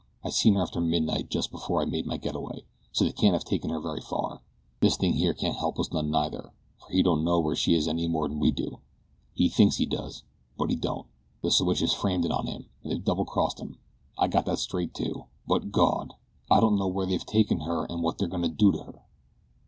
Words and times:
I 0.23 0.31
seen 0.31 0.55
her 0.55 0.63
after 0.63 0.81
midnight, 0.81 1.29
just 1.29 1.51
before 1.51 1.79
I 1.79 1.85
made 1.85 2.07
my 2.07 2.17
getaway, 2.17 2.65
so 2.91 3.05
they 3.05 3.11
can't 3.11 3.35
have 3.35 3.43
taken 3.43 3.69
her 3.69 3.79
very 3.79 4.01
far. 4.01 4.41
This 4.79 4.97
thing 4.97 5.13
here 5.13 5.35
can't 5.35 5.57
help 5.57 5.79
us 5.79 5.91
none 5.93 6.09
neither, 6.09 6.53
for 6.79 6.89
he 6.89 7.03
don't 7.03 7.23
know 7.23 7.39
where 7.39 7.55
she 7.55 7.75
is 7.75 7.87
any 7.87 8.07
more'n 8.07 8.39
we 8.39 8.49
do. 8.49 8.79
He 9.35 9.47
thinks 9.47 9.75
he 9.75 9.85
does; 9.85 10.23
but 10.57 10.71
he 10.71 10.75
don't. 10.75 11.05
The 11.43 11.51
siwashes 11.51 11.93
framed 11.93 12.25
it 12.25 12.31
on 12.31 12.47
him, 12.47 12.67
an' 12.83 12.89
they've 12.89 13.03
doubled 13.05 13.27
crossed 13.27 13.59
him. 13.59 13.77
I 14.17 14.27
got 14.27 14.47
that 14.47 14.57
straight 14.57 14.95
too; 14.95 15.25
but, 15.45 15.71
Gawd! 15.71 16.15
I 16.49 16.59
don't 16.61 16.79
know 16.79 16.87
where 16.87 17.05
they've 17.05 17.23
taken 17.23 17.59
her 17.59 17.85
or 17.87 17.97
what 18.01 18.17
they're 18.17 18.27
goin' 18.27 18.41
to 18.41 18.49
do 18.49 18.71
with 18.71 18.81
her." 18.81 19.03